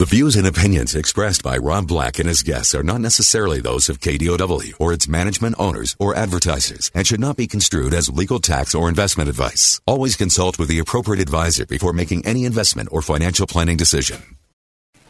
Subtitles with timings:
[0.00, 3.90] The views and opinions expressed by Rob Black and his guests are not necessarily those
[3.90, 8.38] of KDOW or its management owners or advertisers and should not be construed as legal
[8.38, 9.78] tax or investment advice.
[9.84, 14.22] Always consult with the appropriate advisor before making any investment or financial planning decision.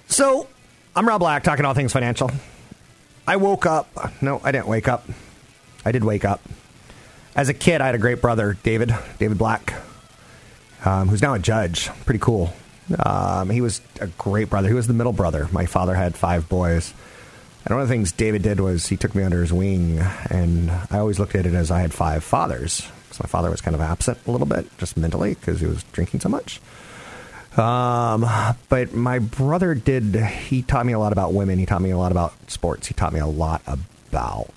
[0.09, 0.49] So,
[0.97, 2.33] I'm Rob Black, talking all things financial.
[3.29, 4.21] I woke up.
[4.21, 5.09] No, I didn't wake up.
[5.85, 6.41] I did wake up.
[7.37, 9.73] As a kid, I had a great brother, David, David Black,
[10.85, 11.87] um, who's now a judge.
[12.07, 12.53] Pretty cool.
[12.99, 14.69] Um, he was a great brother.
[14.69, 15.49] He was the middle brother.
[15.53, 16.93] My father had five boys.
[17.65, 19.99] And one of the things David did was he took me under his wing,
[20.31, 22.89] and I always looked at it as I had five fathers.
[23.05, 25.83] Because my father was kind of absent a little bit, just mentally, because he was
[25.93, 26.61] drinking so much.
[27.57, 28.27] Um,
[28.69, 31.59] but my brother did, he taught me a lot about women.
[31.59, 32.87] He taught me a lot about sports.
[32.87, 34.49] He taught me a lot about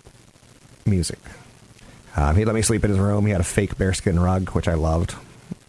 [0.86, 1.20] music.
[2.16, 3.26] Um, he let me sleep in his room.
[3.26, 5.16] He had a fake bearskin rug, which I loved.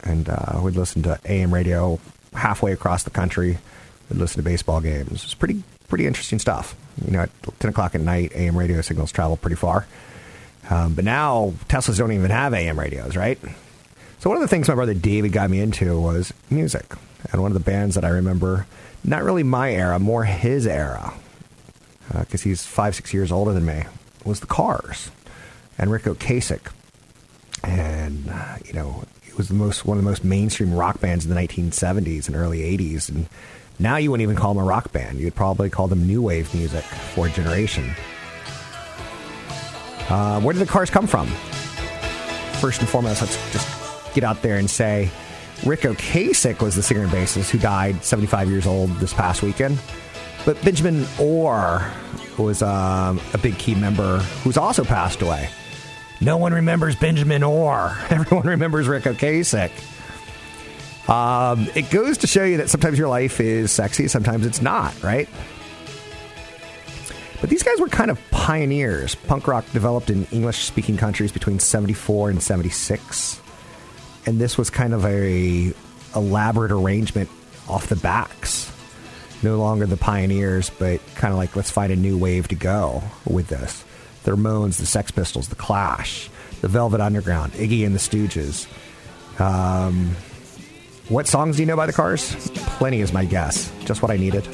[0.02, 1.98] And uh, we'd listen to AM radio
[2.34, 3.58] halfway across the country.
[4.10, 5.24] We'd listen to baseball games.
[5.24, 6.74] It's pretty pretty interesting stuff.
[7.04, 9.86] You know, at 10 o'clock at night, AM radio signals travel pretty far.
[10.70, 13.38] Um, but now Teslas don't even have AM radios, right?
[14.18, 16.94] So one of the things my brother David got me into was music.
[17.30, 18.66] And one of the bands that I remember,
[19.02, 21.12] not really my era, more his era,
[22.08, 23.84] because uh, he's five, six years older than me,
[24.24, 25.10] was the Cars
[25.78, 26.70] and Ric Ocasek.
[27.62, 29.05] And, uh, you know,
[29.36, 32.60] was the most one of the most mainstream rock bands in the 1970s and early
[32.60, 33.08] 80s.
[33.08, 33.28] And
[33.78, 35.18] now you wouldn't even call them a rock band.
[35.18, 37.94] You'd probably call them new wave music for a generation.
[40.08, 41.27] Uh, where did the cars come from?
[42.61, 45.11] First and foremost, let's just get out there and say
[45.64, 49.78] Ric Ocasek was the singer and bassist who died 75 years old this past weekend.
[50.44, 51.90] But Benjamin Orr
[52.39, 55.48] was um, a big key member who's also passed away.
[56.24, 57.95] No one remembers Benjamin Orr.
[58.11, 59.70] Everyone remembers Ric Ocasek.
[61.07, 65.02] Um, it goes to show you that sometimes your life is sexy, sometimes it's not,
[65.02, 65.29] right?
[67.42, 69.14] But these guys were kind of pioneers.
[69.14, 73.42] Punk rock developed in English speaking countries between 74 and 76.
[74.24, 75.74] And this was kind of a
[76.17, 77.29] elaborate arrangement
[77.68, 78.73] off the backs.
[79.42, 83.02] No longer the pioneers, but kind of like let's find a new wave to go
[83.27, 83.85] with this
[84.24, 86.29] the Ramones, the Sex Pistols, the Clash,
[86.61, 88.67] the Velvet Underground, Iggy and the Stooges.
[89.40, 90.17] Um,
[91.08, 92.35] what songs do you know by the Cars?
[92.79, 93.70] Plenty is my guess.
[93.85, 94.48] Just what I needed.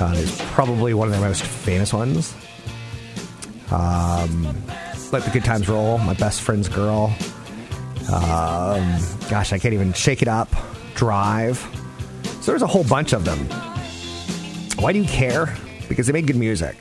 [0.00, 2.34] Uh, probably one of their most famous ones.
[3.70, 4.44] Um,
[5.12, 7.14] Let the Good Times Roll, My Best Friend's Girl.
[8.10, 8.98] Um,
[9.28, 10.48] gosh, I can't even shake it up.
[10.94, 11.58] Drive.
[12.40, 13.38] So there's a whole bunch of them.
[14.82, 15.54] Why do you care?
[15.88, 16.78] Because they made good music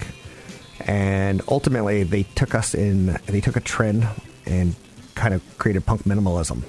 [0.82, 4.08] and ultimately they took us in they took a trend
[4.46, 4.76] and
[5.16, 6.64] kind of created punk minimalism.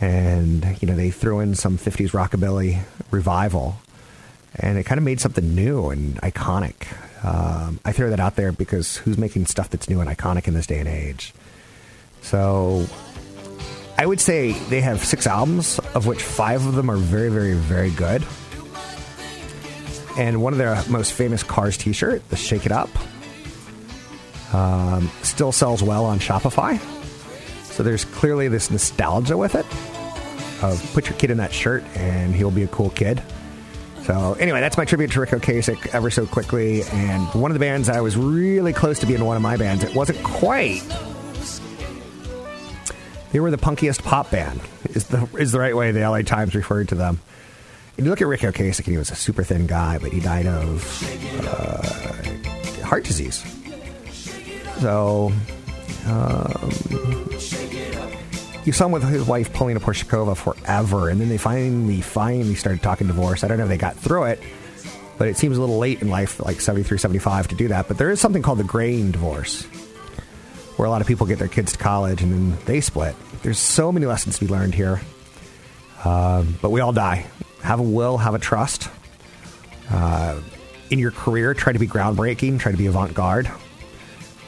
[0.00, 3.76] And you know they threw in some 50s rockabilly revival.
[4.58, 6.86] And it kind of made something new and iconic.
[7.24, 10.54] Um, i throw that out there because who's making stuff that's new and iconic in
[10.54, 11.32] this day and age?
[12.22, 12.86] So
[13.98, 17.54] i would say they have six albums of which five of them are very very
[17.54, 18.22] very good
[20.16, 22.88] and one of their most famous Cars T-shirt, the Shake It Up,
[24.52, 26.78] um, still sells well on Shopify.
[27.64, 29.66] So there's clearly this nostalgia with it
[30.62, 33.22] of put your kid in that shirt and he'll be a cool kid.
[34.02, 36.84] So anyway, that's my tribute to Ric Ocasek ever so quickly.
[36.84, 39.84] And one of the bands I was really close to being one of my bands.
[39.84, 40.82] It wasn't quite.
[43.32, 44.60] They were the punkiest pop band.
[44.90, 47.20] Is the is the right way the LA Times referred to them.
[47.96, 50.46] And you look at Ric Ocasek, he was a super thin guy, but he died
[50.46, 51.02] of
[51.46, 53.42] uh, heart disease.
[54.80, 55.32] So,
[56.06, 56.70] um,
[58.66, 62.82] you saw him with his wife Paulina Porizkova forever, and then they finally, finally started
[62.82, 63.42] talking divorce.
[63.42, 64.42] I don't know if they got through it,
[65.16, 67.88] but it seems a little late in life, like 73, 75, to do that.
[67.88, 69.62] But there is something called the gray divorce,
[70.76, 73.16] where a lot of people get their kids to college and then they split.
[73.42, 75.00] There's so many lessons to be learned here.
[76.04, 77.24] Um, but we all die
[77.66, 78.88] have a will, have a trust.
[79.90, 80.40] Uh,
[80.90, 83.50] in your career, try to be groundbreaking, try to be avant garde.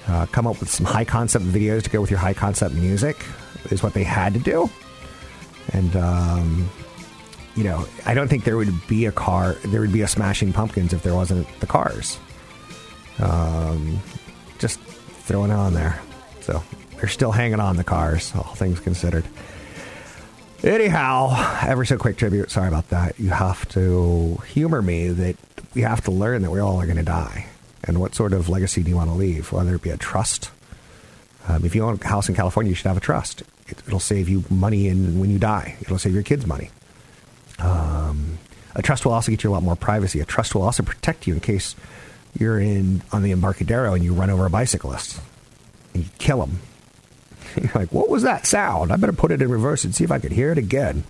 [0.07, 3.25] Uh, come up with some high concept videos to go with your high concept music,
[3.71, 4.71] is what they had to do.
[5.73, 6.71] And um,
[7.59, 10.53] you know, I don't think there would be a car, there would be a Smashing
[10.53, 12.17] Pumpkins if there wasn't the cars.
[13.19, 13.99] Um,
[14.59, 16.01] just throwing it on there.
[16.41, 16.63] So
[16.97, 19.25] they're still hanging on the cars, all things considered.
[20.63, 22.51] Anyhow, ever so quick tribute.
[22.51, 23.19] Sorry about that.
[23.19, 25.37] You have to humor me that
[25.75, 27.47] we have to learn that we all are going to die.
[27.85, 29.53] And what sort of legacy do you want to leave?
[29.53, 30.51] Whether it be a trust.
[31.47, 33.43] Um, if you own a house in California, you should have a trust.
[33.69, 35.77] It, will save you money in, when you die.
[35.81, 36.71] It'll save your kids money.
[37.61, 38.39] Um,
[38.75, 40.19] a trust will also get you a lot more privacy.
[40.21, 41.77] A trust will also protect you in case
[42.39, 45.21] you're in on the Embarcadero and you run over a bicyclist
[45.95, 46.59] and you kill him.
[47.57, 48.93] You're like, what was that sound?
[48.93, 51.05] I better put it in reverse and see if I could hear it again.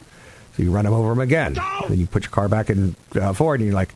[0.57, 1.57] So you run him over him again.
[1.89, 3.95] Then you put your car back in uh, forward and you're like,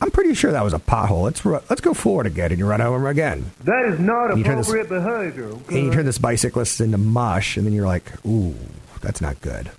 [0.00, 1.22] I'm pretty sure that was a pothole.
[1.22, 3.52] Let's let's go forward again, and you run over him again.
[3.64, 5.46] That is not appropriate this, behavior.
[5.46, 5.76] Okay?
[5.76, 8.54] And you turn this bicyclist into mush, and then you're like, ooh,
[9.00, 9.70] that's not good.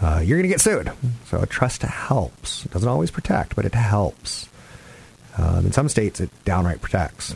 [0.00, 0.90] Uh, you're going to get sued.
[1.26, 2.64] So a trust helps.
[2.64, 4.48] It doesn't always protect, but it helps.
[5.36, 7.34] Um, in some states, it downright protects.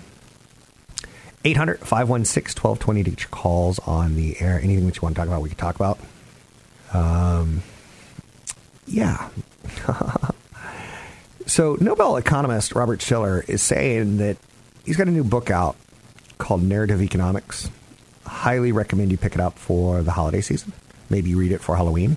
[1.44, 4.60] 800 516 1220 to get your calls on the air.
[4.62, 5.98] Anything that you want to talk about, we can talk about.
[6.92, 7.62] Um,
[8.86, 9.28] yeah.
[11.46, 14.36] so, Nobel economist Robert Shiller is saying that
[14.84, 15.76] he's got a new book out
[16.38, 17.70] called Narrative Economics.
[18.26, 20.72] Highly recommend you pick it up for the holiday season.
[21.10, 22.16] Maybe you read it for Halloween.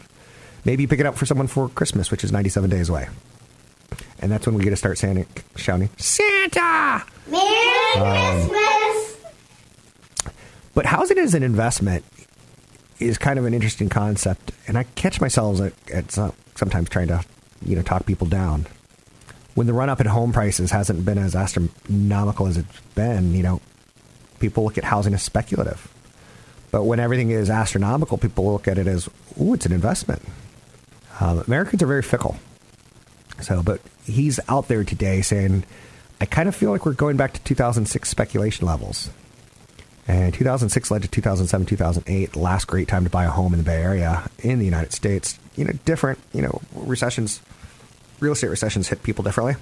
[0.65, 3.07] Maybe you pick it up for someone for Christmas, which is 97 days away.
[4.19, 5.25] And that's when we get to start saying,
[5.55, 7.03] shouting, Santa!
[7.27, 9.04] Merry um, Christmas!
[10.75, 12.05] But housing as an investment
[12.99, 14.51] is kind of an interesting concept.
[14.67, 16.11] And I catch myself at, at
[16.55, 17.23] sometimes trying to,
[17.65, 18.67] you know, talk people down.
[19.55, 23.41] When the run up in home prices hasn't been as astronomical as it's been, you
[23.41, 23.61] know,
[24.39, 25.91] people look at housing as speculative.
[26.71, 30.21] But when everything is astronomical, people look at it as, ooh, it's an investment.
[31.21, 32.37] Um, Americans are very fickle.
[33.41, 35.63] So, but he's out there today saying,
[36.19, 39.09] I kind of feel like we're going back to 2006 speculation levels.
[40.07, 43.63] And 2006 led to 2007, 2008, last great time to buy a home in the
[43.63, 45.39] Bay Area in the United States.
[45.55, 47.41] You know, different, you know, recessions,
[48.19, 49.55] real estate recessions hit people differently.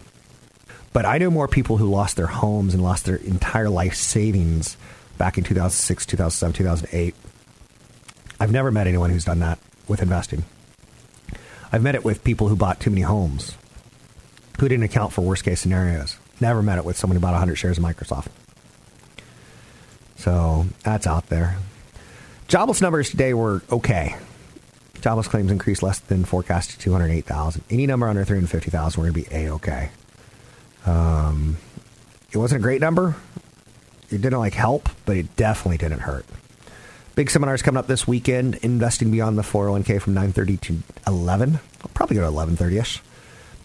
[0.92, 4.78] But I know more people who lost their homes and lost their entire life savings
[5.18, 7.16] back in 2006, 2007, 2008.
[8.40, 10.44] I've never met anyone who's done that with investing.
[11.72, 13.56] I've met it with people who bought too many homes,
[14.60, 16.18] who didn't account for worst case scenarios.
[16.40, 18.28] Never met it with someone who bought 100 shares of Microsoft.
[20.24, 21.58] So that's out there.
[22.48, 24.16] Jobless numbers today were okay.
[25.02, 27.62] Jobless claims increased less than forecast to 208,000.
[27.70, 29.90] Any number under 350,000, we're going to be A-OK.
[30.86, 31.58] Um,
[32.32, 33.18] it wasn't a great number.
[34.10, 36.26] It didn't like help, but it definitely didn't hurt.
[37.16, 38.56] Big seminars coming up this weekend.
[38.62, 41.60] Investing beyond the 401k from 9:30 to 11.
[41.82, 43.02] I'll probably go to 11:30ish.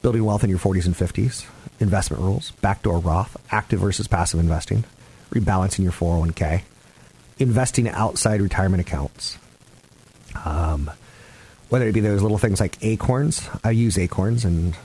[0.02, 1.46] Building wealth in your 40s and 50s.
[1.78, 2.50] Investment rules.
[2.61, 3.37] Backdoor Roth.
[3.52, 4.82] Active versus passive investing.
[5.30, 6.62] Rebalancing your 401k.
[7.38, 9.38] Investing outside retirement accounts.
[10.44, 10.90] Um,
[11.69, 13.48] whether it be those little things like acorns.
[13.62, 14.76] I use acorns, and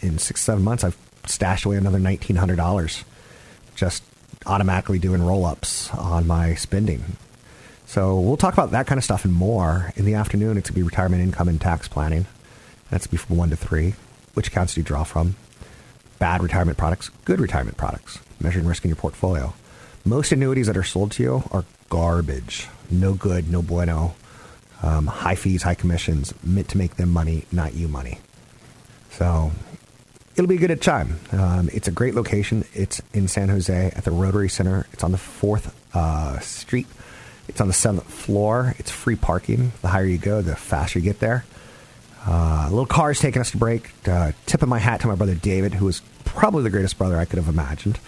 [0.00, 0.96] in six seven months, I've
[1.26, 3.04] stashed away another $1,900
[3.74, 4.02] just
[4.46, 7.04] automatically doing roll ups on my spending
[7.88, 9.94] so we'll talk about that kind of stuff and more.
[9.96, 12.26] In the afternoon, it's going to be retirement income and tax planning.
[12.90, 13.94] That's be from 1 to 3.
[14.34, 15.36] Which accounts do you draw from?
[16.18, 19.54] Bad retirement products, good retirement products, measuring risk in your portfolio.
[20.08, 22.68] Most annuities that are sold to you are garbage.
[22.90, 24.14] No good, no bueno.
[24.82, 28.18] Um, high fees, high commissions, meant to make them money, not you money.
[29.10, 29.50] So
[30.34, 31.20] it'll be good at Chime.
[31.32, 32.64] Um, it's a great location.
[32.72, 34.86] It's in San Jose at the Rotary Center.
[34.92, 36.86] It's on the 4th uh, Street
[37.48, 38.74] it's on the seventh floor.
[38.78, 39.72] It's free parking.
[39.80, 41.44] The higher you go, the faster you get there.
[42.26, 43.90] Uh, a little car is taking us to break.
[44.06, 47.24] Uh, tipping my hat to my brother David, who is probably the greatest brother I
[47.24, 47.98] could have imagined.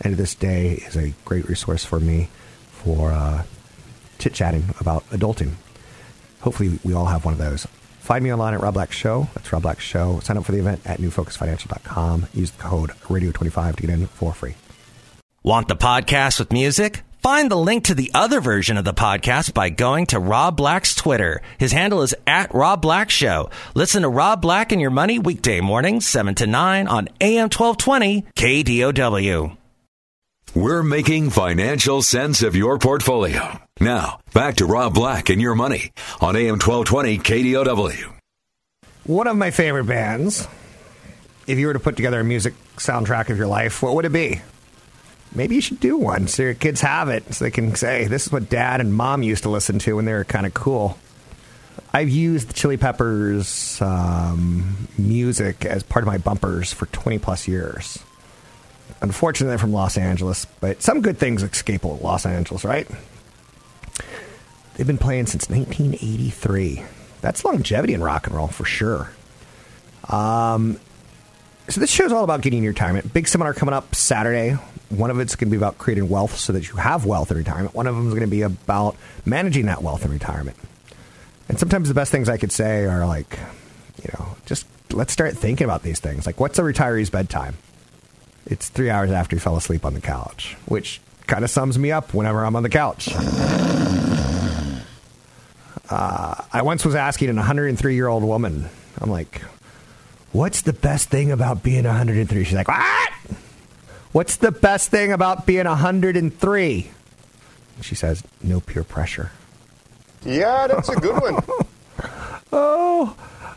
[0.00, 2.28] And to this day is a great resource for me
[2.70, 3.44] for uh,
[4.18, 5.52] chit chatting about adulting.
[6.40, 7.66] Hopefully, we all have one of those.
[8.00, 9.28] Find me online at Rob Black Show.
[9.34, 10.20] That's Rob Black Show.
[10.20, 12.26] Sign up for the event at newfocusfinancial.com.
[12.34, 14.56] Use the code radio25 to get in for free.
[15.42, 17.02] Want the podcast with music?
[17.22, 20.94] Find the link to the other version of the podcast by going to Rob Black's
[20.94, 21.40] Twitter.
[21.56, 23.48] His handle is at Rob Black Show.
[23.74, 28.26] Listen to Rob Black and Your Money weekday mornings, 7 to 9 on AM 1220
[28.36, 29.56] KDOW.
[30.52, 33.60] We're making financial sense of your portfolio.
[33.80, 38.12] Now, back to Rob Black and Your Money on AM 1220 KDOW.
[39.04, 40.48] One of my favorite bands,
[41.46, 44.12] if you were to put together a music soundtrack of your life, what would it
[44.12, 44.40] be?
[45.34, 48.26] maybe you should do one so your kids have it so they can say, this
[48.26, 50.96] is what dad and mom used to listen to when they were kind of cool.
[51.92, 57.48] I've used the Chili Peppers um, music as part of my bumpers for 20 plus
[57.48, 57.98] years.
[59.04, 62.88] Unfortunately, they're from Los Angeles, but some good things escape Los Angeles, right?
[64.74, 66.82] They've been playing since 1983.
[67.20, 69.10] That's longevity in rock and roll for sure.
[70.08, 70.80] Um,
[71.68, 73.12] so this show's all about getting your retirement.
[73.12, 74.52] Big seminar coming up Saturday.
[74.88, 77.36] One of it's going to be about creating wealth so that you have wealth in
[77.36, 77.74] retirement.
[77.74, 78.96] One of them is going to be about
[79.26, 80.56] managing that wealth in retirement.
[81.50, 83.38] And sometimes the best things I could say are like,
[84.02, 86.24] you know, just let's start thinking about these things.
[86.24, 87.56] Like, what's a retiree's bedtime?
[88.46, 91.90] It's three hours after he fell asleep on the couch, which kind of sums me
[91.90, 93.08] up whenever I'm on the couch.
[95.90, 98.68] Uh, I once was asking an 103 year old woman,
[99.00, 99.42] I'm like,
[100.32, 102.44] what's the best thing about being 103?
[102.44, 103.12] She's like, what?
[104.12, 106.90] What's the best thing about being 103?
[107.80, 109.32] She says, no peer pressure.
[110.24, 111.42] Yeah, that's a good one.
[112.52, 113.16] oh,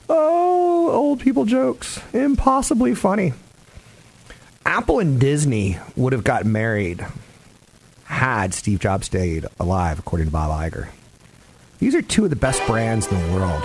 [0.09, 2.01] oh, old people jokes.
[2.13, 3.33] Impossibly funny.
[4.67, 7.03] Apple and Disney would have got married
[8.03, 10.89] had Steve Jobs stayed alive, according to Bob Iger.
[11.79, 13.63] These are two of the best brands in the world.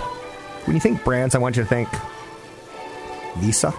[0.65, 1.89] When you think brands, I want you to think
[3.39, 3.75] Visa,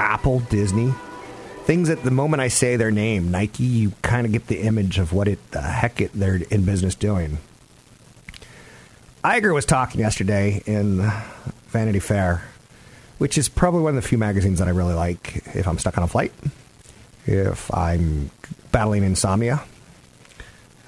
[0.00, 0.92] Apple, Disney.
[1.66, 4.98] Things that the moment I say their name, Nike, you kind of get the image
[4.98, 7.38] of what it the heck it, they're in business doing.
[9.22, 11.08] Iger was talking yesterday in
[11.68, 12.42] Vanity Fair,
[13.22, 15.96] which is probably one of the few magazines that I really like if I'm stuck
[15.96, 16.32] on a flight,
[17.24, 18.32] if I'm
[18.72, 19.62] battling insomnia.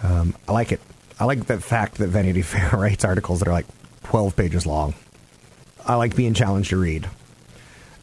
[0.02, 0.80] Um, I like it.
[1.20, 3.66] I like the fact that Vanity Fair writes articles that are like
[4.02, 4.94] 12 pages long.
[5.86, 7.08] I like being challenged to read.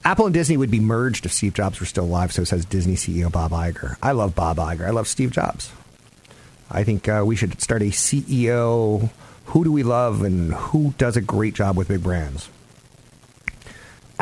[0.06, 2.96] Apple and Disney would be merged if Steve Jobs were still alive, so says Disney
[2.96, 3.98] CEO Bob Iger.
[4.02, 4.88] I love Bob Iger.
[4.88, 5.74] I love Steve Jobs.
[6.72, 9.10] I think uh, we should start a CEO.
[9.48, 12.50] Who do we love and who does a great job with big brands?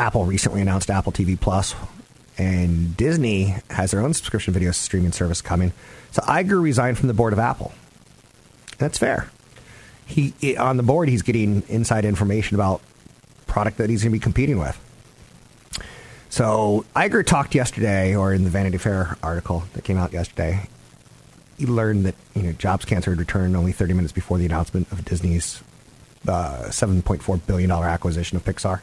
[0.00, 1.74] Apple recently announced Apple TV Plus,
[2.38, 5.74] and Disney has their own subscription video streaming service coming.
[6.10, 7.72] So Iger resigned from the board of Apple.
[8.78, 9.28] That's fair.
[10.06, 12.80] He on the board, he's getting inside information about
[13.46, 14.80] product that he's going to be competing with.
[16.30, 20.66] So Iger talked yesterday, or in the Vanity Fair article that came out yesterday,
[21.58, 24.90] he learned that you know Jobs cancer had returned only 30 minutes before the announcement
[24.92, 25.62] of Disney's
[26.26, 28.80] uh, 7.4 billion dollar acquisition of Pixar.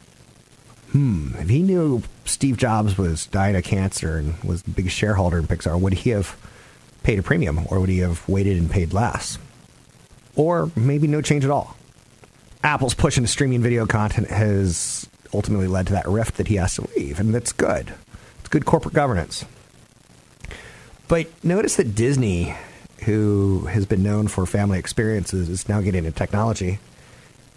[0.97, 1.35] Hmm.
[1.37, 5.45] If he knew Steve Jobs was dying of cancer and was the biggest shareholder in
[5.45, 6.35] Pixar, would he have
[7.03, 9.37] paid a premium, or would he have waited and paid less,
[10.35, 11.77] or maybe no change at all?
[12.63, 16.73] Apple's push into streaming video content has ultimately led to that rift that he has
[16.73, 17.93] to leave, and that's good.
[18.39, 19.45] It's good corporate governance.
[21.07, 22.55] But notice that Disney,
[23.03, 26.79] who has been known for family experiences, is now getting into technology.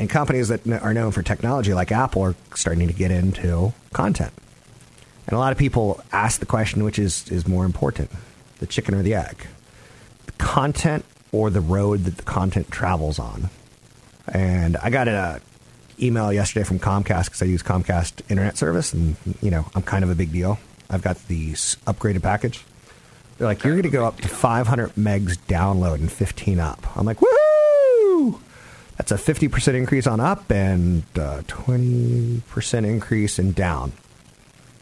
[0.00, 4.33] And companies that are known for technology, like Apple, are starting to get into content.
[5.26, 8.11] And a lot of people ask the question which is, is more important,
[8.61, 9.47] the chicken or the egg?
[10.25, 13.50] The content or the road that the content travels on?
[14.26, 15.42] And I got an
[16.00, 20.02] email yesterday from Comcast because I use Comcast internet service, and you know I'm kind
[20.02, 20.59] of a big deal.
[20.88, 22.64] I've got the upgraded package.
[23.37, 26.97] They're like, you're going to go up to 500 megs download and 15 up.
[26.97, 27.50] I'm like, woohoo!
[29.00, 33.92] That's a 50% increase on up and uh, 20% increase in down.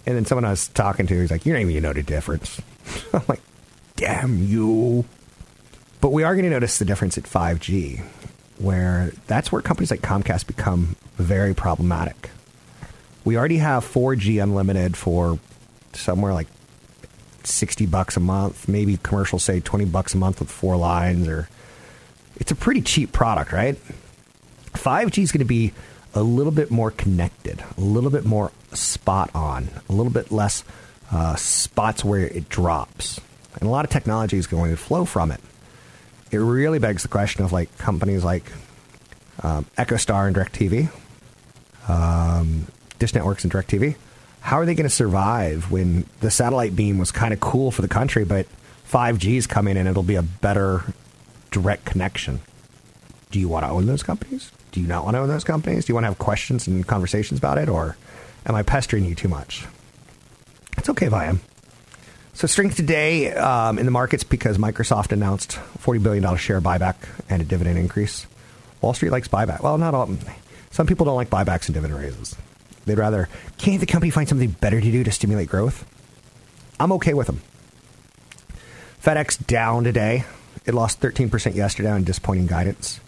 [0.06, 2.60] And then someone I was talking to, he's like, you don't even know the difference.
[3.12, 3.40] I'm like,
[3.94, 5.04] damn you.
[6.00, 8.00] But we are going to notice the difference at 5G,
[8.58, 12.30] where that's where companies like Comcast become very problematic.
[13.24, 15.38] We already have 4G unlimited for
[15.92, 16.48] somewhere like
[17.44, 21.48] 60 bucks a month, maybe commercials say 20 bucks a month with four lines or
[22.34, 23.78] it's a pretty cheap product, right?
[24.78, 25.72] 5G is going to be
[26.14, 30.64] a little bit more connected, a little bit more spot on, a little bit less
[31.12, 33.20] uh, spots where it drops.
[33.54, 35.40] And a lot of technology is going to flow from it.
[36.30, 38.44] It really begs the question of like companies like
[39.42, 40.90] um, EchoStar and DirecTV,
[41.88, 42.66] um,
[42.98, 43.96] Dish Networks and DirecTV
[44.40, 47.82] how are they going to survive when the satellite beam was kind of cool for
[47.82, 48.46] the country, but
[48.90, 50.84] 5G is coming and it'll be a better
[51.50, 52.40] direct connection?
[53.30, 54.50] Do you want to own those companies?
[54.72, 55.84] Do you not want to own those companies?
[55.84, 57.96] Do you want to have questions and conversations about it, or
[58.46, 59.66] am I pestering you too much?
[60.76, 61.40] It's okay if I am.
[62.34, 66.94] So, strength today um, in the markets because Microsoft announced $40 billion share buyback
[67.28, 68.26] and a dividend increase.
[68.80, 69.62] Wall Street likes buyback.
[69.62, 70.08] Well, not all.
[70.70, 72.36] Some people don't like buybacks and dividend raises.
[72.84, 75.84] They'd rather, can't the company find something better to do to stimulate growth?
[76.78, 77.42] I'm okay with them.
[79.02, 80.24] FedEx down today.
[80.64, 83.00] It lost 13% yesterday on disappointing guidance.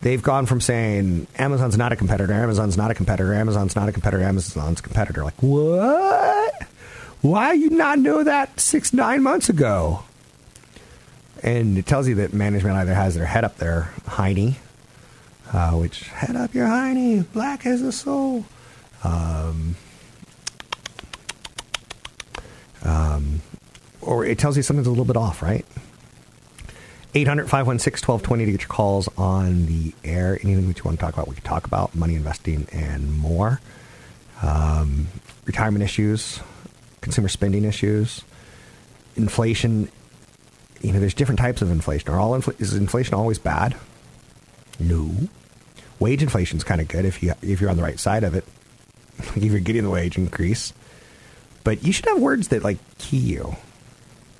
[0.00, 3.92] They've gone from saying Amazon's not a competitor, Amazon's not a competitor, Amazon's not a
[3.92, 5.24] competitor, Amazon's a competitor.
[5.24, 6.68] Like, what?
[7.20, 10.04] Why you not know that six, nine months ago?
[11.42, 14.56] And it tells you that management either has their head up their hiney,
[15.52, 18.44] uh, which head up your hiney, black as a soul.
[19.02, 19.76] Um,
[22.84, 23.42] um,
[24.00, 25.66] or it tells you something's a little bit off, right?
[27.14, 30.38] 800 516 1220 to get your calls on the air.
[30.42, 33.60] Anything that you want to talk about, we can talk about money investing and more.
[34.42, 35.08] Um,
[35.46, 36.40] retirement issues,
[37.00, 38.22] consumer spending issues,
[39.16, 39.90] inflation.
[40.80, 42.10] You know, there's different types of inflation.
[42.10, 43.74] Are all infl- is inflation always bad?
[44.78, 45.10] No.
[45.98, 48.34] Wage inflation is kind of good if you if you're on the right side of
[48.34, 48.44] it.
[49.18, 50.72] if you're getting the wage increase,
[51.64, 53.56] but you should have words that like key you.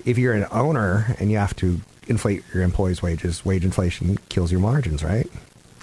[0.05, 4.51] If you're an owner and you have to inflate your employees' wages, wage inflation kills
[4.51, 5.29] your margins, right?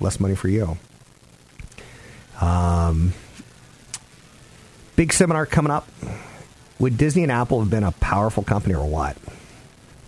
[0.01, 0.77] Less money for you.
[2.41, 3.15] Um,
[4.97, 5.89] big seminar coming up.
[6.79, 9.17] Would Disney and Apple have been a powerful company or what?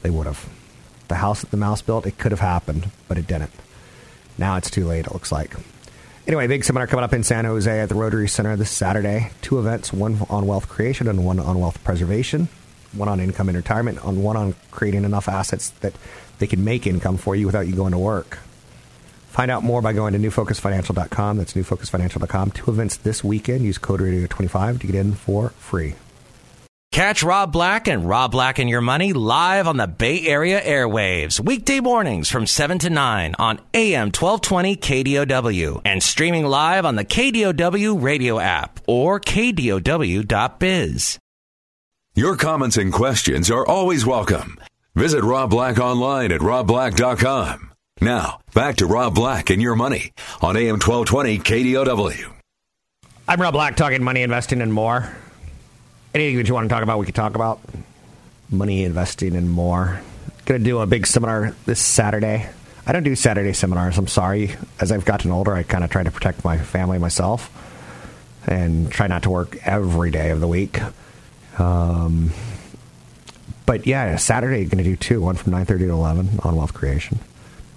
[0.02, 0.46] They would have.
[1.08, 3.52] The house that the mouse built, it could have happened, but it didn't.
[4.36, 5.54] Now it's too late, it looks like.
[6.26, 9.30] Anyway, big seminar coming up in San Jose at the Rotary Center this Saturday.
[9.40, 12.48] Two events, one on wealth creation and one on wealth preservation.
[12.92, 15.94] One on income and retirement, on one on creating enough assets that
[16.38, 18.38] they can make income for you without you going to work.
[19.28, 21.36] Find out more by going to newfocusfinancial.com.
[21.36, 22.50] That's newfocusfinancial.com.
[22.52, 23.62] Two events this weekend.
[23.62, 25.94] Use code radio25 to get in for free.
[26.90, 31.38] Catch Rob Black and Rob Black and Your Money live on the Bay Area airwaves,
[31.38, 37.04] weekday mornings from 7 to 9 on AM 1220 KDOW and streaming live on the
[37.04, 41.18] KDOW radio app or KDOW.biz.
[42.18, 44.58] Your comments and questions are always welcome.
[44.96, 47.70] Visit Rob Black online at robblack.com.
[48.00, 50.10] Now, back to Rob Black and Your Money
[50.42, 52.32] on AM 1220 KDOW.
[53.28, 55.08] I'm Rob Black, talking money, investing, and more.
[56.12, 57.60] Anything that you want to talk about, we can talk about.
[58.50, 60.00] Money, investing, and more.
[60.44, 62.48] Going to do a big seminar this Saturday.
[62.84, 63.96] I don't do Saturday seminars.
[63.96, 64.56] I'm sorry.
[64.80, 67.48] As I've gotten older, I kind of try to protect my family myself
[68.44, 70.80] and try not to work every day of the week.
[71.58, 72.30] Um,
[73.66, 75.20] but yeah, Saturday you're going to do two.
[75.20, 77.18] One from 9:30 to 11 on wealth creation,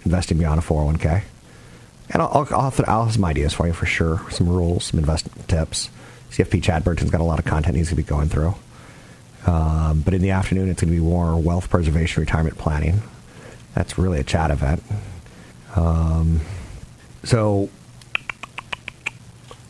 [0.05, 1.23] investing beyond a 401k,
[2.09, 4.21] and I'll, I'll, I'll, I'll have some ideas for you for sure.
[4.29, 5.89] Some rules, some investment tips.
[6.31, 8.55] CFP Chad Burton's got a lot of content he's going to be going through.
[9.45, 13.01] Um, but in the afternoon, it's going to be more wealth preservation, retirement planning.
[13.73, 14.83] That's really a chat event.
[15.75, 16.41] Um,
[17.23, 17.69] so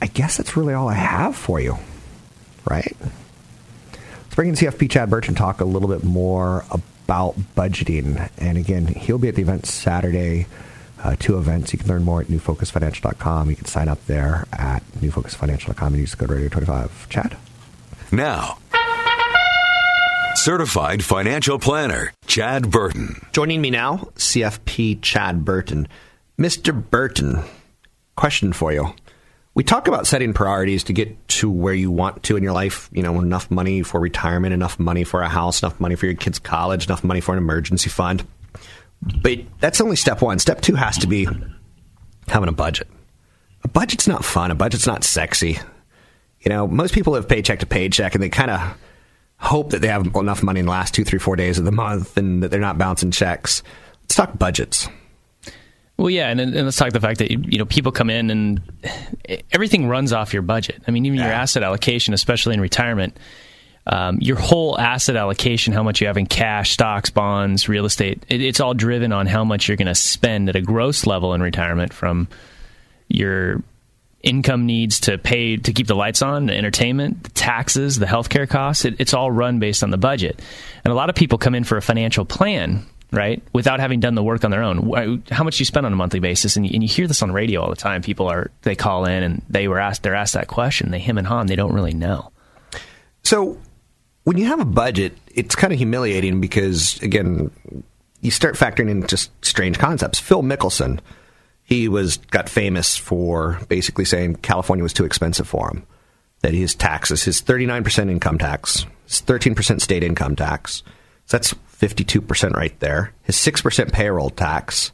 [0.02, 1.78] I guess that's really all I have for you,
[2.70, 2.96] right?
[4.32, 8.30] Let's bring in CFP Chad Burton talk a little bit more about budgeting.
[8.38, 10.48] And again, he'll be at the event Saturday.
[11.04, 11.74] Uh, two events.
[11.74, 13.50] You can learn more at newfocusfinancial.com.
[13.50, 17.10] You can sign up there at newfocusfinancial.com and use code radio25.
[17.10, 17.36] Chad?
[18.14, 18.58] Now,
[20.36, 23.26] certified financial planner, Chad Burton.
[23.34, 25.90] Joining me now, CFP Chad Burton.
[26.40, 26.72] Mr.
[26.90, 27.44] Burton,
[28.16, 28.94] question for you.
[29.54, 32.90] We talk about setting priorities to get to where you want to in your life.
[32.94, 36.16] You know, enough money for retirement, enough money for a house, enough money for your
[36.16, 38.26] kids' college, enough money for an emergency fund.
[39.22, 40.40] But that's only step one.
[40.40, 41.28] Step two has to be
[42.28, 42.88] having a budget.
[43.64, 44.52] A budget's not fun.
[44.52, 45.60] A budget's not sexy.
[46.42, 48.78] You know, most people live paycheck to paycheck and they kind of
[49.38, 51.72] hope that they have enough money in the last two, three, four days of the
[51.72, 53.64] month and that they're not bouncing checks.
[54.04, 54.88] Let's talk budgets.
[56.02, 58.60] Well, yeah, and, and let's talk the fact that you know people come in and
[59.52, 60.82] everything runs off your budget.
[60.88, 61.26] I mean, even yeah.
[61.26, 63.16] your asset allocation, especially in retirement,
[63.86, 68.24] um, your whole asset allocation, how much you have in cash, stocks, bonds, real estate,
[68.30, 71.36] it, it's all driven on how much you're going to spend at a gross level
[71.36, 72.28] in retirement from
[73.08, 73.62] your
[74.24, 78.50] income needs to pay to keep the lights on, the entertainment, the taxes, the healthcare
[78.50, 78.86] costs.
[78.86, 80.42] It, it's all run based on the budget.
[80.84, 83.44] And a lot of people come in for a financial plan right?
[83.54, 85.24] Without having done the work on their own.
[85.30, 86.56] How much do you spend on a monthly basis?
[86.56, 88.02] And you, and you hear this on radio all the time.
[88.02, 90.92] People are they call in and they were asked they're asked that question.
[90.92, 91.48] They him and hom.
[91.48, 92.32] They don't really know.
[93.24, 93.58] So
[94.24, 97.52] when you have a budget, it's kind of humiliating because again,
[98.22, 100.20] you start factoring in just strange concepts.
[100.20, 101.00] Phil Mickelson,
[101.64, 105.86] he was got famous for basically saying California was too expensive for him.
[106.42, 110.82] That his taxes, his 39% income tax, his 13% state income tax,
[111.28, 113.14] so that's 52% right there.
[113.24, 114.92] His 6% payroll tax.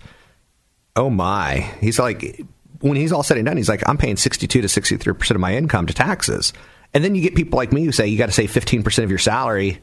[0.95, 1.60] Oh my.
[1.82, 2.41] He's like,
[2.80, 5.56] when he's all said and done, he's like, I'm paying 62 to 63% of my
[5.56, 6.54] income to taxes.
[6.93, 9.10] And then you get people like me who say you got to save 15% of
[9.10, 9.82] your salary.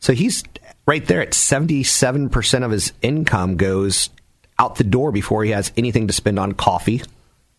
[0.00, 0.42] So he's
[0.86, 4.10] right there at 77% of his income goes
[4.58, 7.02] out the door before he has anything to spend on coffee,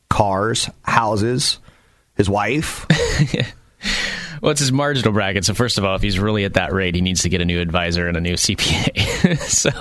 [0.09, 1.59] cars, houses,
[2.15, 2.87] his wife.
[4.41, 5.45] Well, it's his marginal bracket.
[5.45, 7.45] So first of all, if he's really at that rate, he needs to get a
[7.45, 9.37] new advisor and a new CPA.
[9.39, 9.71] so,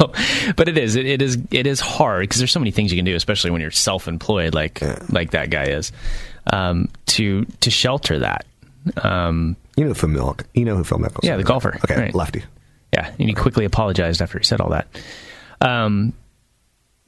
[0.54, 2.98] but it is it, it is it is hard because there's so many things you
[2.98, 5.92] can do, especially when you're self-employed, like like that guy is,
[6.52, 8.44] um, to to shelter that.
[9.02, 10.44] Um, you know Phil Milk.
[10.54, 11.24] You know who Phil Mickelson?
[11.24, 11.76] Yeah, the golfer.
[11.84, 12.14] Okay, Right.
[12.14, 12.44] lefty.
[12.92, 14.86] Yeah, and he quickly apologized after he said all that.
[15.60, 16.12] Um,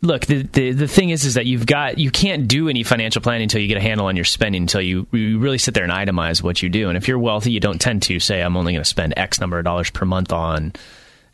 [0.01, 3.23] look, the, the the thing is, is that you've got you can't do any financial
[3.23, 5.85] planning until you get a handle on your spending, until you, you really sit there
[5.85, 6.89] and itemize what you do.
[6.89, 9.41] And if you're wealthy, you don't tend to say, "I'm only going to spend X
[9.41, 10.73] number of dollars per month on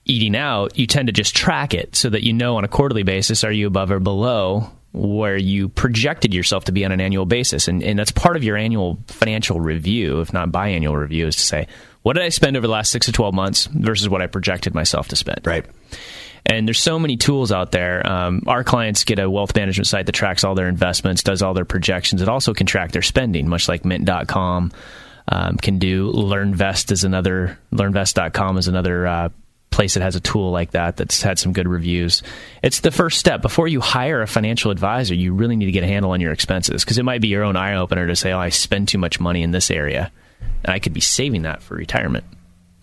[0.05, 3.03] eating out." You tend to just track it so that you know on a quarterly
[3.03, 7.27] basis, are you above or below where you projected yourself to be on an annual
[7.27, 11.37] basis, and and that's part of your annual financial review, if not biannual review, is
[11.37, 11.67] to say,
[12.03, 14.75] what did I spend over the last six to twelve months versus what I projected
[14.75, 15.47] myself to spend.
[15.47, 15.67] Right.
[16.47, 18.07] And there's so many tools out there.
[18.07, 21.55] Um, our clients get a wealth management site that tracks all their investments, does all
[21.55, 22.21] their projections.
[22.21, 24.73] It also can track their spending, much like Mint.com
[25.29, 26.13] um, can do.
[26.13, 27.59] LearnVest is another.
[27.73, 29.29] LearnVest.com is another uh,
[29.71, 32.23] place that has a tool like that that's had some good reviews.
[32.63, 35.15] It's the first step before you hire a financial advisor.
[35.15, 37.43] You really need to get a handle on your expenses because it might be your
[37.43, 40.13] own eye opener to say, "Oh, I spend too much money in this area,
[40.63, 42.25] and I could be saving that for retirement."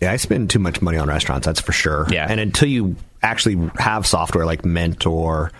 [0.00, 1.46] Yeah, I spend too much money on restaurants.
[1.46, 2.08] That's for sure.
[2.10, 2.26] Yeah.
[2.28, 5.52] and until you actually have software like Mint or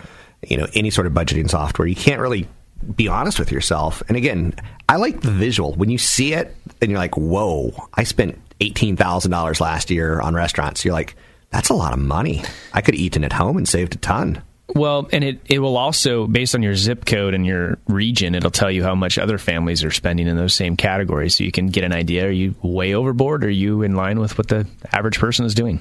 [0.47, 2.49] you know any sort of budgeting software, you can't really
[2.97, 4.03] be honest with yourself.
[4.09, 4.55] And again,
[4.89, 8.97] I like the visual when you see it, and you're like, "Whoa, I spent eighteen
[8.97, 11.15] thousand dollars last year on restaurants." You're like,
[11.51, 12.43] "That's a lot of money.
[12.73, 14.43] I could have eaten at home and saved a ton."
[14.75, 18.51] Well, and it, it will also, based on your zip code and your region, it'll
[18.51, 21.37] tell you how much other families are spending in those same categories.
[21.37, 22.27] So you can get an idea.
[22.27, 23.45] Are you way overboard?
[23.45, 25.81] Are you in line with what the average person is doing?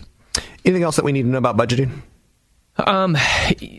[0.65, 2.01] Anything else that we need to know about budgeting?
[2.77, 3.17] Um,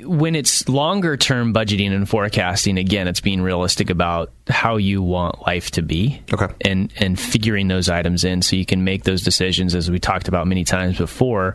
[0.05, 5.47] when it's longer term budgeting and forecasting, again, it's being realistic about how you want
[5.47, 6.23] life to be.
[6.33, 6.53] Okay.
[6.61, 10.29] And, and figuring those items in so you can make those decisions, as we talked
[10.29, 11.55] about many times before.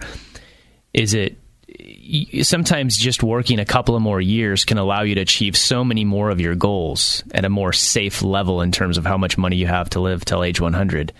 [0.93, 1.37] Is it
[2.43, 6.05] sometimes just working a couple of more years can allow you to achieve so many
[6.05, 9.57] more of your goals at a more safe level in terms of how much money
[9.57, 11.13] you have to live till age 100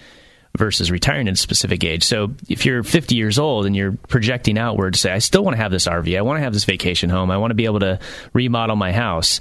[0.57, 2.03] versus retiring at a specific age.
[2.03, 5.55] So if you're 50 years old and you're projecting outward to say, I still want
[5.55, 7.65] to have this RV, I want to have this vacation home, I want to be
[7.65, 7.99] able to
[8.33, 9.39] remodel my house,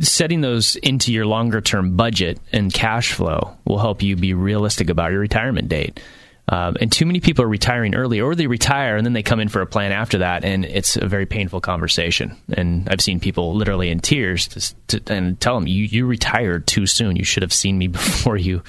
[0.00, 4.90] setting those into your longer term budget and cash flow will help you be realistic
[4.90, 6.00] about your retirement date.
[6.48, 9.40] Um, and too many people are retiring early, or they retire and then they come
[9.40, 12.36] in for a plan after that, and it's a very painful conversation.
[12.52, 16.68] And I've seen people literally in tears to, to, and tell them, you, "You retired
[16.68, 17.16] too soon.
[17.16, 18.62] You should have seen me before you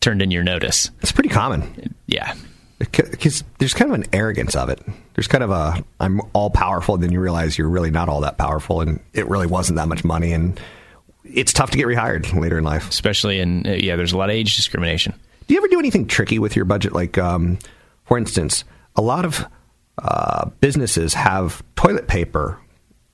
[0.00, 1.94] turned in your notice." It's pretty common.
[2.06, 2.34] Yeah,
[2.78, 4.80] because there's kind of an arrogance of it.
[5.14, 8.20] There's kind of a I'm all powerful, and then you realize you're really not all
[8.20, 10.58] that powerful, and it really wasn't that much money, and
[11.24, 12.88] it's tough to get rehired later in life.
[12.88, 13.96] especially in uh, yeah.
[13.96, 15.14] There's a lot of age discrimination.
[15.46, 16.92] Do you ever do anything tricky with your budget?
[16.92, 17.58] Like, um,
[18.04, 18.64] for instance,
[18.96, 19.46] a lot of
[19.96, 22.58] uh, businesses have toilet paper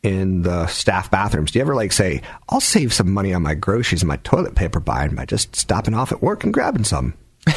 [0.04, 1.50] in the staff bathrooms.
[1.50, 4.54] Do you ever like say, "I'll save some money on my groceries and my toilet
[4.54, 7.14] paper buying by just stopping off at work and grabbing some"?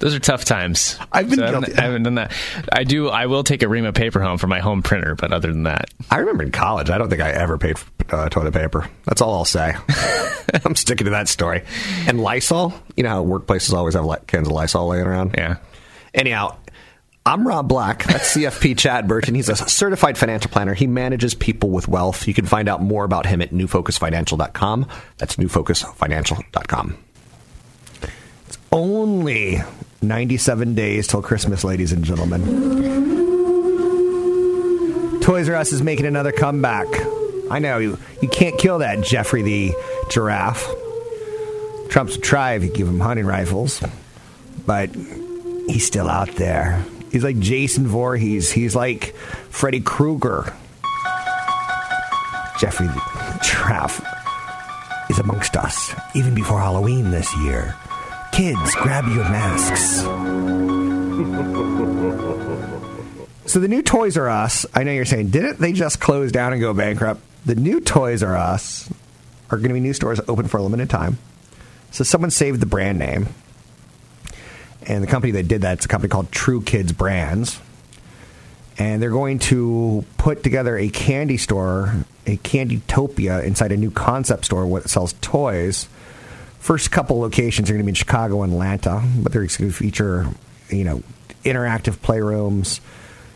[0.00, 0.98] Those are tough times.
[1.12, 1.78] I've been I haven't.
[1.78, 2.32] I haven't done that.
[2.72, 3.08] I do.
[3.08, 5.62] I will take a ream of paper home for my home printer, but other than
[5.62, 8.90] that, I remember in college, I don't think I ever paid for uh, toilet paper.
[9.04, 9.74] That's all I'll say.
[10.64, 11.62] I'm sticking to that story.
[12.06, 15.34] And Lysol, you know how workplaces always have cans of Lysol laying around?
[15.38, 15.56] yeah.
[16.12, 16.56] Anyhow,
[17.26, 18.04] I'm Rob Black.
[18.04, 19.34] That's CFP Chad Burton.
[19.34, 20.74] He's a certified financial planner.
[20.74, 22.28] He manages people with wealth.
[22.28, 24.86] You can find out more about him at newfocusfinancial.com.
[25.18, 26.98] That's newfocusfinancial.com.
[28.46, 29.58] It's only
[30.02, 32.44] 97 days till Christmas, ladies and gentlemen.
[35.20, 36.86] Toys R Us is making another comeback.
[37.50, 39.74] I know you, you can't kill that Geoffrey the
[40.10, 40.64] giraffe.
[41.88, 43.82] Trump's would try if you give him hunting rifles,
[44.64, 44.94] but
[45.66, 46.84] he's still out there.
[47.10, 48.50] He's like Jason Voorhees.
[48.50, 49.14] He's like
[49.50, 50.54] Freddy Krueger.
[52.58, 54.04] Geoffrey the giraffe
[55.10, 57.74] is amongst us, even before Halloween this year.
[58.32, 60.04] Kids, grab your masks.
[63.46, 66.52] So the new Toys R Us, I know you're saying, didn't they just close down
[66.52, 67.20] and go bankrupt?
[67.46, 68.90] The new Toys R Us
[69.50, 71.18] are going to be new stores open for a limited time.
[71.92, 73.28] So someone saved the brand name.
[74.88, 77.60] And the company that did that is a company called Tru Kids Brands.
[78.78, 81.94] And they're going to put together a candy store,
[82.26, 85.88] a Candytopia, inside a new concept store that sells toys.
[86.58, 89.72] First couple locations are going to be in Chicago and Atlanta, but they're going to
[89.72, 90.28] feature,
[90.68, 91.02] you know,
[91.44, 92.80] interactive playrooms,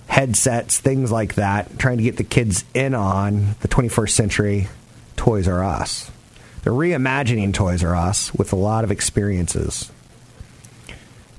[0.08, 4.68] headsets, things like that, trying to get the kids in on the 21st century
[5.16, 6.10] Toys R Us.
[6.62, 9.90] They're reimagining Toys R Us with a lot of experiences.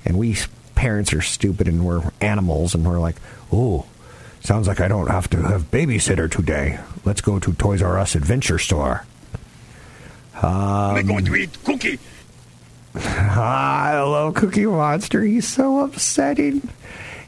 [0.04, 0.36] And we
[0.74, 3.16] parents are stupid and we're animals and we're like,
[3.52, 3.86] oh,
[4.40, 6.78] sounds like I don't have to have babysitter today.
[7.04, 9.04] Let's go to Toys R Us Adventure Store.
[10.42, 11.98] Um, We're going to eat cookie.
[12.94, 15.22] I love Cookie Monster.
[15.22, 16.68] He's so upsetting.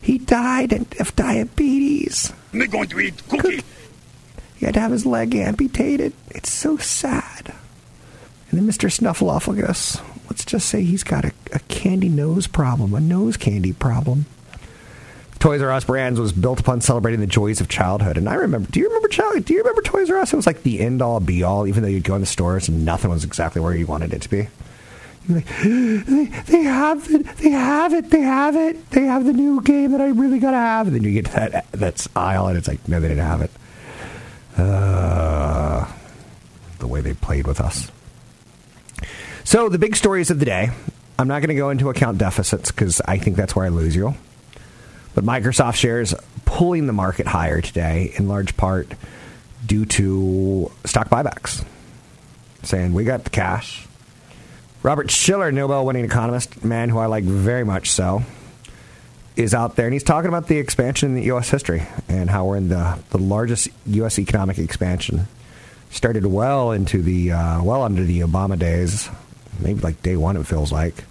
[0.00, 2.32] He died of diabetes.
[2.52, 3.62] We're going to eat cookie.
[4.56, 6.12] He had to have his leg amputated.
[6.30, 7.54] It's so sad.
[8.50, 8.90] And then Mr.
[8.90, 10.00] Snuffleupagus,
[10.34, 14.26] let's just say he's got a, a candy nose problem, a nose candy problem.
[15.38, 18.18] Toys R Us brands was built upon celebrating the joys of childhood.
[18.18, 19.44] And I remember, do you remember child?
[19.44, 20.32] Do you remember Toys R Us?
[20.32, 22.68] It was like the end all be all, even though you'd go in the stores
[22.68, 24.48] and nothing was exactly where you wanted it to be.
[25.28, 29.32] You're like, they, they have it, they have it, they have it, they have the
[29.32, 30.88] new game that I really gotta have.
[30.88, 33.40] And then you get to that that's aisle and it's like, no, they didn't have
[33.40, 33.52] it.
[34.56, 35.86] Uh,
[36.80, 37.92] the way they played with us.
[39.44, 40.70] So the big stories of the day.
[41.18, 43.94] I'm not going to go into account deficits because I think that's where I lose
[43.94, 44.14] you.
[45.14, 46.12] But Microsoft shares
[46.44, 48.88] pulling the market higher today, in large part
[49.64, 51.64] due to stock buybacks.
[52.64, 53.86] Saying we got the cash.
[54.82, 58.22] Robert Shiller, Nobel winning economist, man who I like very much so,
[59.36, 61.50] is out there and he's talking about the expansion in the U.S.
[61.50, 64.18] history and how we're in the, the largest U.S.
[64.18, 65.28] economic expansion.
[65.90, 69.08] Started well into the, uh, well under the Obama days,
[69.60, 71.04] maybe like day one, it feels like.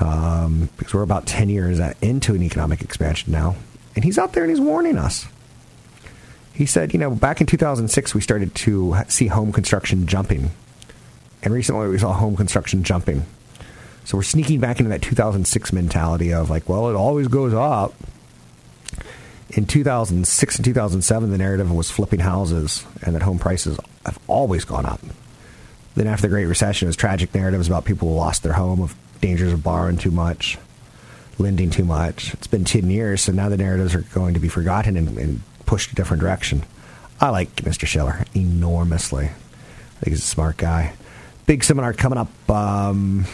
[0.00, 3.56] Um, because we're about 10 years into an economic expansion now.
[3.94, 5.26] And he's out there and he's warning us.
[6.54, 10.50] He said, you know, back in 2006, we started to see home construction jumping.
[11.42, 13.24] And recently we saw home construction jumping.
[14.04, 17.94] So we're sneaking back into that 2006 mentality of like, well, it always goes up.
[19.50, 24.64] In 2006 and 2007, the narrative was flipping houses and that home prices have always
[24.64, 25.00] gone up.
[25.94, 28.80] Then after the Great Recession, it was tragic narratives about people who lost their home,
[28.80, 30.58] of dangers of borrowing too much,
[31.38, 32.32] lending too much.
[32.34, 35.42] It's been 10 years, so now the narratives are going to be forgotten and, and
[35.66, 36.62] pushed a different direction.
[37.20, 37.86] I like Mr.
[37.86, 39.26] Shiller enormously.
[39.26, 40.92] I think he's a smart guy.
[41.46, 42.50] Big seminar coming up.
[42.50, 43.26] Um,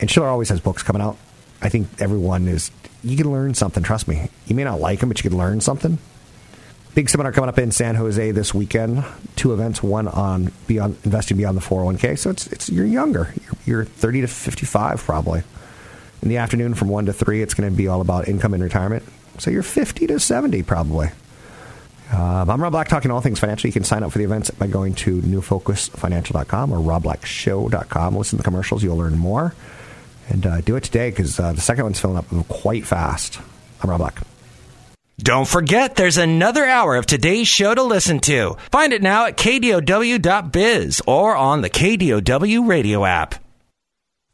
[0.00, 1.16] and Shiller always has books coming out.
[1.62, 2.70] I think everyone is.
[3.02, 3.82] You can learn something.
[3.82, 4.28] Trust me.
[4.46, 5.98] You may not like them, but you can learn something.
[6.94, 9.04] Big seminar coming up in San Jose this weekend.
[9.36, 9.82] Two events.
[9.82, 12.18] One on beyond investing beyond the 401k.
[12.18, 13.32] So it's it's you're younger.
[13.42, 15.42] You're, you're 30 to 55 probably.
[16.22, 18.62] In the afternoon from one to three, it's going to be all about income and
[18.62, 19.04] retirement.
[19.38, 21.10] So you're 50 to 70 probably.
[22.12, 23.68] Um, I'm Rob Black, talking all things financial.
[23.68, 28.16] You can sign up for the events by going to newfocusfinancial.com or robblackshow.com.
[28.16, 28.82] Listen to the commercials.
[28.82, 29.54] You'll learn more.
[30.28, 33.38] And uh, do it today because uh, the second one's filling up quite fast.
[33.80, 34.20] I'm Rob Black.
[35.22, 38.56] Don't forget, there's another hour of today's show to listen to.
[38.70, 43.34] Find it now at kdow.biz or on the KDOW radio app.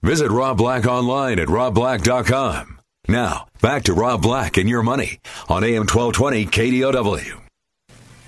[0.03, 2.79] Visit Rob Black online at robblack.com.
[3.09, 5.19] Now, back to Rob Black and your money
[5.49, 7.41] on AM 1220 KDOW.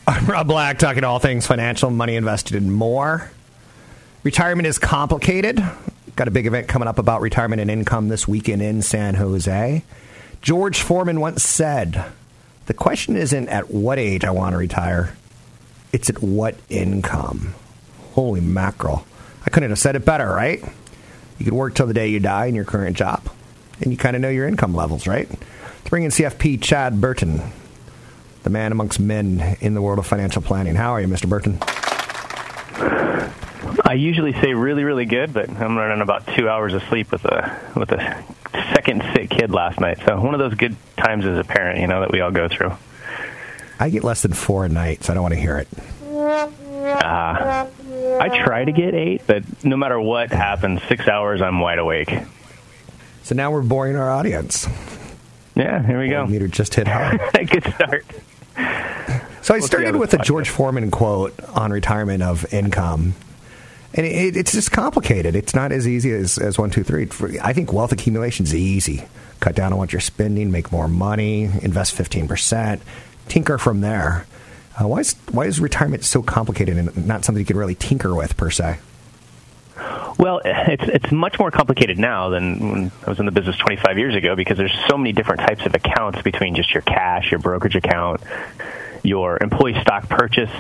[0.09, 3.31] I'm Rob Black, talking all things financial, money invested, and more.
[4.25, 5.63] Retirement is complicated.
[6.17, 9.85] Got a big event coming up about retirement and income this weekend in San Jose.
[10.43, 12.05] George Foreman once said,
[12.69, 15.17] The question isn't at what age I want to retire,
[15.91, 17.55] it's at what income.
[18.13, 19.07] Holy mackerel.
[19.47, 20.63] I couldn't have said it better, right?
[21.39, 23.27] You could work till the day you die in your current job,
[23.81, 25.31] and you kind of know your income levels, right?
[25.31, 27.41] Let's bring in CFP Chad Burton,
[28.43, 30.75] the man amongst men in the world of financial planning.
[30.75, 31.27] How are you, Mr.
[31.27, 31.59] Burton?
[33.83, 37.25] I usually say really, really good, but I'm running about two hours of sleep with
[37.25, 38.23] a with a
[38.75, 39.99] second kid last night.
[40.05, 42.49] So one of those good times as a parent, you know, that we all go
[42.49, 42.73] through.
[43.81, 45.69] I get less than four a night, so I don't want to hear it.
[46.13, 47.67] Uh,
[48.21, 52.13] I try to get eight, but no matter what happens, six hours I'm wide awake.
[53.23, 54.67] So now we're boring our audience.
[55.55, 56.27] Yeah, here we go.
[56.27, 57.21] Meter just hit hard.
[57.51, 58.07] good start.
[59.43, 63.15] So I started with a George Foreman quote on retirement of income.
[63.95, 65.35] And it, it's just complicated.
[65.35, 67.09] It's not as easy as, as one, two, three.
[67.41, 69.05] I think wealth accumulation is easy.
[69.41, 72.81] Cut down on what you're spending, make more money, invest 15%,
[73.29, 74.27] tinker from there.
[74.79, 78.15] Uh, why, is, why is retirement so complicated and not something you can really tinker
[78.15, 78.79] with, per se?
[80.19, 83.99] Well, it's it's much more complicated now than when I was in the business 25
[83.99, 87.41] years ago because there's so many different types of accounts between just your cash, your
[87.41, 88.21] brokerage account,
[89.03, 90.51] your employee stock purchase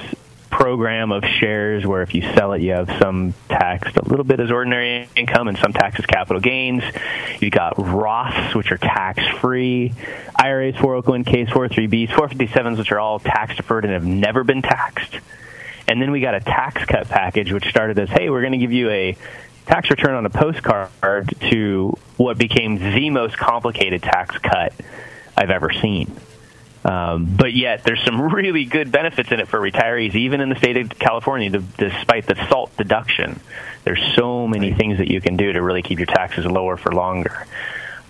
[0.50, 4.40] program of shares where if you sell it, you have some taxed a little bit
[4.40, 6.82] as ordinary income and some tax as capital gains.
[7.40, 9.92] You've got Roths, which are tax free,
[10.36, 15.18] IRAs, 401ks, 403bs, 457s, which are all tax deferred and have never been taxed.
[15.86, 18.58] And then we got a tax cut package, which started as, hey, we're going to
[18.58, 19.16] give you a
[19.66, 20.90] tax return on a postcard
[21.50, 24.72] to what became the most complicated tax cut
[25.36, 26.10] I've ever seen.
[26.84, 30.56] Um, but yet, there's some really good benefits in it for retirees, even in the
[30.56, 33.40] state of California, despite the SALT deduction.
[33.84, 36.92] There's so many things that you can do to really keep your taxes lower for
[36.92, 37.46] longer.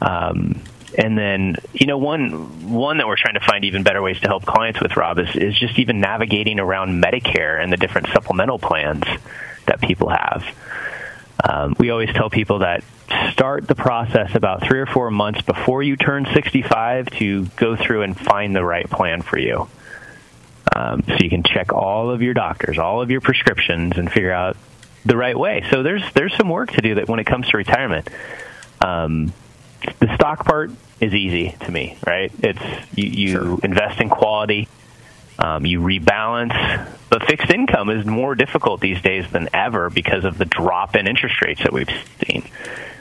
[0.01, 0.61] Um,
[0.97, 4.29] and then, you know, one one that we're trying to find even better ways to
[4.29, 8.59] help clients with, Rob, is, is just even navigating around Medicare and the different supplemental
[8.59, 9.05] plans
[9.67, 10.45] that people have.
[11.43, 12.83] Um, we always tell people that
[13.33, 18.03] start the process about three or four months before you turn 65 to go through
[18.03, 19.69] and find the right plan for you.
[20.75, 24.33] Um, so you can check all of your doctors, all of your prescriptions, and figure
[24.33, 24.57] out
[25.05, 25.65] the right way.
[25.71, 28.09] So there's there's some work to do that when it comes to retirement.
[28.81, 29.33] Um,
[30.01, 30.71] the stock part
[31.01, 32.33] is easy to me, right?
[32.41, 32.61] It's
[32.95, 33.59] you, you sure.
[33.63, 34.69] invest in quality,
[35.39, 40.37] um, you rebalance, but fixed income is more difficult these days than ever because of
[40.37, 41.89] the drop in interest rates that we've
[42.27, 42.43] seen.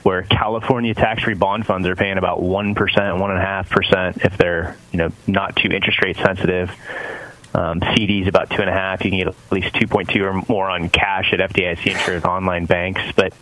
[0.03, 4.19] Where California tax-free bond funds are paying about one percent, one and a half percent
[4.23, 6.69] if they're you know not too interest rate sensitive.
[7.53, 9.03] Um, CDs about two and a half.
[9.03, 12.23] You can get at least two point two or more on cash at FDIC insured
[12.23, 13.33] online banks, but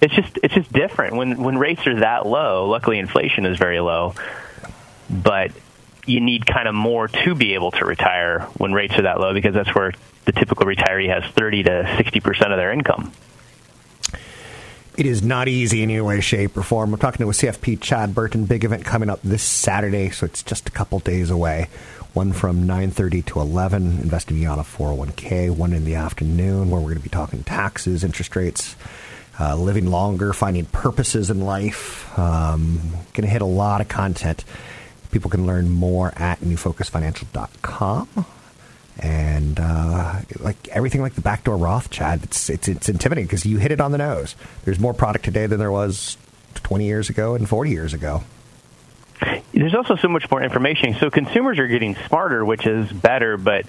[0.00, 2.68] it's just it's just different when when rates are that low.
[2.68, 4.14] Luckily, inflation is very low,
[5.08, 5.52] but
[6.06, 9.32] you need kind of more to be able to retire when rates are that low
[9.34, 9.92] because that's where
[10.24, 13.12] the typical retiree has 30 to 60 percent of their income.
[14.96, 16.90] It is not easy in any way, shape, or form.
[16.90, 18.44] We're talking to a CFP Chad Burton.
[18.44, 21.68] Big event coming up this Saturday, so it's just a couple days away.
[22.12, 25.48] One from 9:30 to 11, investing on a 401k.
[25.48, 28.76] One in the afternoon, where we're going to be talking taxes, interest rates,
[29.40, 32.06] uh, living longer, finding purposes in life.
[32.18, 32.80] Um,
[33.14, 34.44] going to hit a lot of content.
[35.12, 38.26] People can learn more at newfocusfinancial.com.
[38.98, 43.58] And uh, like everything like the backdoor Roth, Chad, it's it's, it's intimidating because you
[43.58, 44.34] hit it on the nose.
[44.64, 46.16] There's more product today than there was
[46.54, 48.22] 20 years ago and 40 years ago.
[49.52, 50.94] There's also so much more information.
[50.94, 53.36] So consumers are getting smarter, which is better.
[53.36, 53.66] But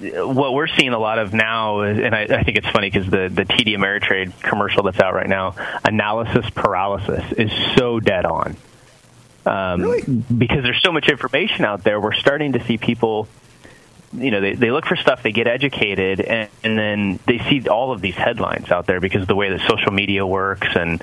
[0.00, 3.08] what we're seeing a lot of now, is, and I, I think it's funny because
[3.08, 8.56] the the TD Ameritrade commercial that's out right now, analysis paralysis, is so dead on.
[9.46, 10.02] Um, really?
[10.02, 13.28] Because there's so much information out there, we're starting to see people.
[14.12, 17.68] You know, they, they look for stuff, they get educated, and, and then they see
[17.68, 21.02] all of these headlines out there because of the way that social media works and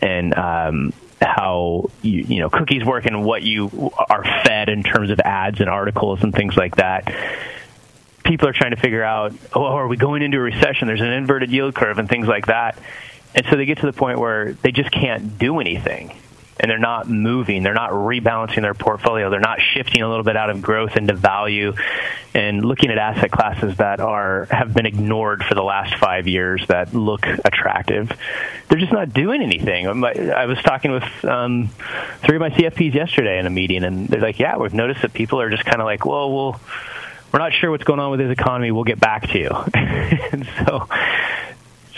[0.00, 5.10] and um, how you, you know cookies work and what you are fed in terms
[5.10, 7.12] of ads and articles and things like that.
[8.24, 10.86] People are trying to figure out, oh, are we going into a recession?
[10.86, 12.78] There's an inverted yield curve and things like that.
[13.34, 16.16] And so they get to the point where they just can't do anything
[16.60, 20.36] and they're not moving, they're not rebalancing their portfolio, they're not shifting a little bit
[20.36, 21.74] out of growth into value
[22.34, 26.64] and looking at asset classes that are have been ignored for the last 5 years
[26.68, 28.12] that look attractive.
[28.68, 29.86] They're just not doing anything.
[29.86, 31.68] I was talking with um,
[32.22, 35.12] three of my CFPs yesterday in a meeting and they're like, "Yeah, we've noticed that
[35.12, 36.60] people are just kind of like, well, we'll
[37.32, 38.70] we're not sure what's going on with this economy.
[38.70, 40.88] We'll get back to you." and so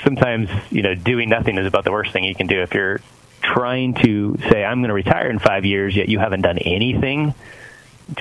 [0.04, 3.00] sometimes, you know, doing nothing is about the worst thing you can do if you're
[3.54, 7.34] trying to say, I'm going to retire in five years, yet you haven't done anything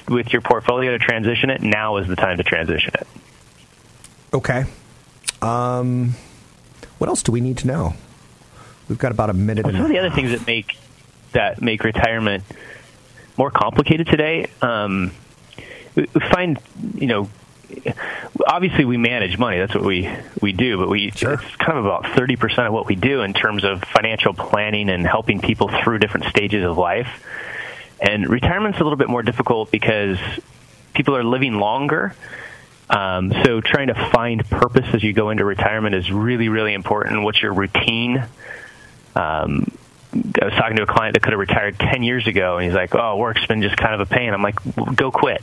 [0.07, 3.07] with your portfolio to transition it, now is the time to transition it.
[4.33, 4.65] Okay.
[5.41, 6.15] Um,
[6.99, 7.95] what else do we need to know?
[8.87, 9.65] We've got about a minute.
[9.65, 10.77] Well, some of the other things that make
[11.31, 12.43] that make retirement
[13.37, 14.47] more complicated today.
[14.61, 15.11] Um,
[15.95, 16.59] we find,
[16.95, 17.29] you know,
[18.45, 19.57] obviously we manage money.
[19.57, 20.09] That's what we
[20.41, 20.77] we do.
[20.77, 21.33] But we sure.
[21.33, 24.89] it's kind of about thirty percent of what we do in terms of financial planning
[24.89, 27.23] and helping people through different stages of life.
[27.99, 30.17] And retirement's a little bit more difficult because
[30.93, 32.15] people are living longer.
[32.89, 37.23] Um, so trying to find purpose as you go into retirement is really, really important.
[37.23, 38.25] What's your routine?
[39.15, 39.71] Um,
[40.13, 42.75] I was talking to a client that could have retired 10 years ago, and he's
[42.75, 44.31] like, oh, work's been just kind of a pain.
[44.33, 44.59] I'm like,
[44.95, 45.41] go quit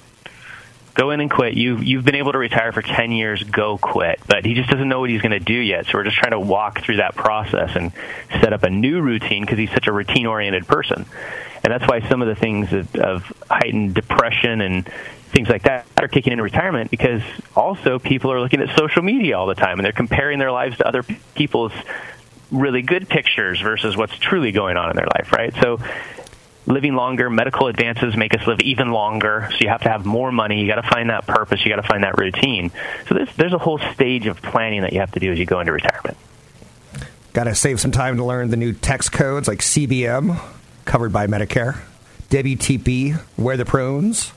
[0.95, 1.55] go in and quit.
[1.55, 3.43] You've you've been able to retire for ten years.
[3.43, 4.21] Go quit.
[4.27, 5.87] But he just doesn't know what he's going to do yet.
[5.87, 7.93] So we're just trying to walk through that process and
[8.31, 11.07] set up a new routine because he's such a routine oriented person.
[11.63, 14.89] And that's why some of the things of, of heightened depression and
[15.31, 17.23] things like that are kicking into retirement because
[17.55, 20.79] also people are looking at social media all the time and they're comparing their lives
[20.79, 21.73] to other people's
[22.51, 25.55] really good pictures versus what's truly going on in their life, right?
[25.63, 25.79] So
[26.67, 27.31] living longer.
[27.31, 29.49] Medical advances make us live even longer.
[29.53, 30.61] So you have to have more money.
[30.61, 31.65] You got to find that purpose.
[31.65, 32.71] You got to find that routine.
[33.09, 35.47] So there's there's a whole stage of planning that you have to do as you
[35.47, 36.17] go into retirement.
[37.33, 40.41] Got to save some time to learn the new text codes like CBM,
[40.85, 41.79] covered by Medicare,
[42.29, 44.33] WTP, where the prunes.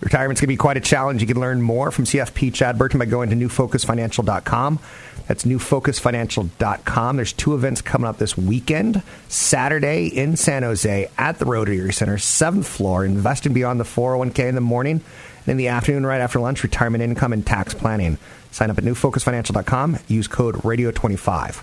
[0.00, 1.20] Retirement's going to be quite a challenge.
[1.20, 4.78] You can learn more from CFP Chad Burton by going to newfocusfinancial.com.
[5.26, 7.16] That's newfocusfinancial.com.
[7.16, 9.02] There's two events coming up this weekend.
[9.28, 14.54] Saturday in San Jose at the Rotary Center, seventh floor, investing beyond the 401k in
[14.54, 15.00] the morning.
[15.46, 18.18] And in the afternoon, right after lunch, retirement income and tax planning.
[18.50, 19.98] Sign up at newfocusfinancial.com.
[20.08, 21.62] Use code radio25.